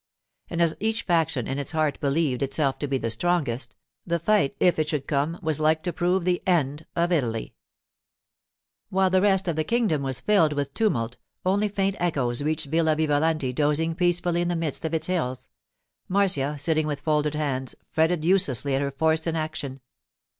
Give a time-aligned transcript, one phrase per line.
[0.49, 4.55] And as each faction in its heart believed itself to be the strongest, the fight,
[4.59, 7.53] if it should come, was like to prove the end of Italy.
[8.89, 12.95] While the rest of the kingdom was filled with tumult, only faint echoes reached Villa
[12.95, 15.49] Vivalanti dozing peacefully in the midst of its hills.
[16.07, 19.81] Marcia, sitting with folded hands, fretted uselessly at her forced inaction.